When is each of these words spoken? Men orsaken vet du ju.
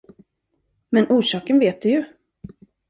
Men 0.89 1.07
orsaken 1.09 1.59
vet 1.59 1.81
du 1.81 1.89
ju. 1.89 2.05